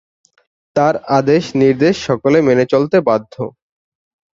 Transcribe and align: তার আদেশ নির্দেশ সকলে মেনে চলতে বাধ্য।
তার 0.75 0.95
আদেশ 1.17 1.43
নির্দেশ 1.61 1.95
সকলে 2.07 2.37
মেনে 2.47 2.65
চলতে 2.73 2.97
বাধ্য। 3.07 3.33